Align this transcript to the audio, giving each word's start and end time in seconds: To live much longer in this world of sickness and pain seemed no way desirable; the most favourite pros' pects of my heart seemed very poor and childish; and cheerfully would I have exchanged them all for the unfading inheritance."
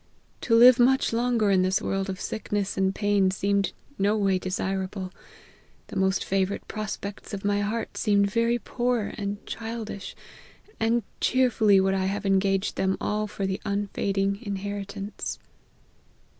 To 0.49 0.55
live 0.55 0.79
much 0.79 1.13
longer 1.13 1.51
in 1.51 1.61
this 1.61 1.79
world 1.79 2.09
of 2.09 2.19
sickness 2.19 2.75
and 2.75 2.95
pain 2.95 3.29
seemed 3.29 3.71
no 3.99 4.17
way 4.17 4.39
desirable; 4.39 5.11
the 5.89 5.95
most 5.95 6.25
favourite 6.25 6.67
pros' 6.67 6.97
pects 6.97 7.35
of 7.35 7.45
my 7.45 7.61
heart 7.61 7.97
seemed 7.97 8.27
very 8.31 8.57
poor 8.57 9.13
and 9.15 9.45
childish; 9.45 10.15
and 10.79 11.03
cheerfully 11.19 11.79
would 11.79 11.93
I 11.93 12.05
have 12.05 12.25
exchanged 12.25 12.77
them 12.77 12.97
all 12.99 13.27
for 13.27 13.45
the 13.45 13.61
unfading 13.63 14.39
inheritance." 14.41 15.37